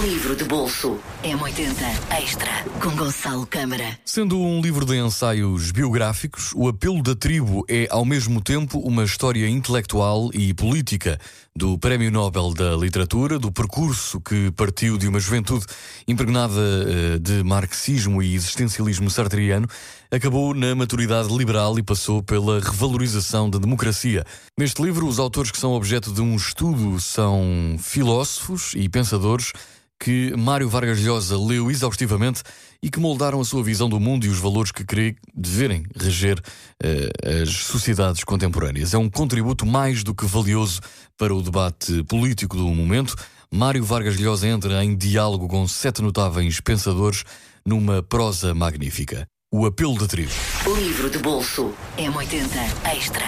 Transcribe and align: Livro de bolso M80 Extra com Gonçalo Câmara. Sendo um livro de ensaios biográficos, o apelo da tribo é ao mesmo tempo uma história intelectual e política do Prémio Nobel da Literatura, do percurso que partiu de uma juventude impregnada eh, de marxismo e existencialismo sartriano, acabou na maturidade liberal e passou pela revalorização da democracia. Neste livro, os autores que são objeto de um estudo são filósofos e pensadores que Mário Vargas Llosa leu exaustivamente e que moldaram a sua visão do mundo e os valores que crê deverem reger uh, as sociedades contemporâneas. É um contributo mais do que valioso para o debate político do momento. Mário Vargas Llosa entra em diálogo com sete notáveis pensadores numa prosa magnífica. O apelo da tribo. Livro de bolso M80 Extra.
Livro 0.00 0.34
de 0.34 0.44
bolso 0.44 0.98
M80 1.22 1.76
Extra 2.18 2.50
com 2.80 2.96
Gonçalo 2.96 3.46
Câmara. 3.46 3.98
Sendo 4.06 4.40
um 4.40 4.62
livro 4.62 4.86
de 4.86 4.96
ensaios 4.96 5.70
biográficos, 5.70 6.50
o 6.54 6.66
apelo 6.66 7.02
da 7.02 7.14
tribo 7.14 7.62
é 7.68 7.86
ao 7.90 8.02
mesmo 8.02 8.40
tempo 8.40 8.78
uma 8.78 9.04
história 9.04 9.46
intelectual 9.46 10.30
e 10.32 10.54
política 10.54 11.20
do 11.54 11.76
Prémio 11.76 12.10
Nobel 12.10 12.54
da 12.54 12.74
Literatura, 12.74 13.38
do 13.38 13.52
percurso 13.52 14.18
que 14.18 14.50
partiu 14.52 14.96
de 14.96 15.06
uma 15.06 15.20
juventude 15.20 15.66
impregnada 16.08 16.54
eh, 16.58 17.18
de 17.18 17.44
marxismo 17.44 18.22
e 18.22 18.34
existencialismo 18.34 19.10
sartriano, 19.10 19.68
acabou 20.10 20.54
na 20.54 20.74
maturidade 20.74 21.28
liberal 21.36 21.78
e 21.78 21.82
passou 21.82 22.22
pela 22.22 22.60
revalorização 22.60 23.50
da 23.50 23.58
democracia. 23.58 24.24
Neste 24.58 24.82
livro, 24.82 25.06
os 25.06 25.18
autores 25.18 25.50
que 25.50 25.58
são 25.58 25.74
objeto 25.74 26.10
de 26.12 26.22
um 26.22 26.34
estudo 26.34 26.98
são 26.98 27.76
filósofos 27.78 28.72
e 28.74 28.88
pensadores 28.88 29.52
que 30.02 30.34
Mário 30.36 30.68
Vargas 30.68 30.98
Llosa 30.98 31.38
leu 31.38 31.70
exaustivamente 31.70 32.42
e 32.82 32.90
que 32.90 32.98
moldaram 32.98 33.40
a 33.40 33.44
sua 33.44 33.62
visão 33.62 33.88
do 33.88 34.00
mundo 34.00 34.26
e 34.26 34.28
os 34.28 34.38
valores 34.38 34.72
que 34.72 34.84
crê 34.84 35.14
deverem 35.32 35.84
reger 35.96 36.40
uh, 36.40 37.40
as 37.40 37.50
sociedades 37.50 38.24
contemporâneas. 38.24 38.94
É 38.94 38.98
um 38.98 39.08
contributo 39.08 39.64
mais 39.64 40.02
do 40.02 40.12
que 40.12 40.26
valioso 40.26 40.80
para 41.16 41.32
o 41.32 41.40
debate 41.40 42.02
político 42.02 42.56
do 42.56 42.66
momento. 42.66 43.14
Mário 43.48 43.84
Vargas 43.84 44.16
Llosa 44.16 44.48
entra 44.48 44.84
em 44.84 44.96
diálogo 44.96 45.46
com 45.46 45.68
sete 45.68 46.02
notáveis 46.02 46.58
pensadores 46.58 47.22
numa 47.64 48.02
prosa 48.02 48.52
magnífica. 48.52 49.24
O 49.52 49.66
apelo 49.66 49.96
da 49.96 50.08
tribo. 50.08 50.32
Livro 50.80 51.08
de 51.10 51.18
bolso 51.18 51.72
M80 51.96 52.92
Extra. 52.92 53.26